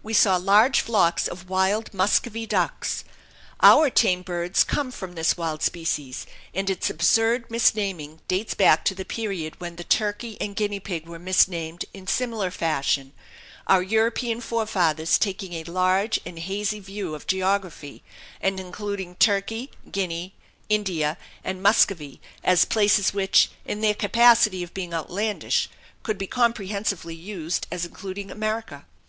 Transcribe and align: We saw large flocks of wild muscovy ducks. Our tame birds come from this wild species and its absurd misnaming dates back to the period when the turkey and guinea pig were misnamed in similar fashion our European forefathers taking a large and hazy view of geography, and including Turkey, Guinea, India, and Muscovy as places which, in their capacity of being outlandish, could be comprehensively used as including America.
We 0.00 0.14
saw 0.14 0.36
large 0.36 0.80
flocks 0.80 1.26
of 1.26 1.48
wild 1.48 1.92
muscovy 1.92 2.46
ducks. 2.46 3.02
Our 3.60 3.90
tame 3.90 4.22
birds 4.22 4.62
come 4.62 4.92
from 4.92 5.16
this 5.16 5.36
wild 5.36 5.60
species 5.60 6.24
and 6.54 6.70
its 6.70 6.88
absurd 6.88 7.48
misnaming 7.50 8.20
dates 8.28 8.54
back 8.54 8.84
to 8.84 8.94
the 8.94 9.04
period 9.04 9.58
when 9.60 9.74
the 9.74 9.82
turkey 9.82 10.40
and 10.40 10.54
guinea 10.54 10.78
pig 10.78 11.08
were 11.08 11.18
misnamed 11.18 11.84
in 11.92 12.06
similar 12.06 12.52
fashion 12.52 13.12
our 13.66 13.82
European 13.82 14.40
forefathers 14.40 15.18
taking 15.18 15.54
a 15.54 15.64
large 15.64 16.20
and 16.24 16.38
hazy 16.38 16.78
view 16.78 17.16
of 17.16 17.26
geography, 17.26 18.04
and 18.40 18.60
including 18.60 19.16
Turkey, 19.16 19.68
Guinea, 19.90 20.32
India, 20.68 21.18
and 21.42 21.60
Muscovy 21.60 22.20
as 22.44 22.64
places 22.64 23.12
which, 23.12 23.50
in 23.64 23.80
their 23.80 23.94
capacity 23.94 24.62
of 24.62 24.74
being 24.74 24.94
outlandish, 24.94 25.68
could 26.04 26.18
be 26.18 26.28
comprehensively 26.28 27.16
used 27.16 27.66
as 27.72 27.84
including 27.84 28.30
America. 28.30 28.84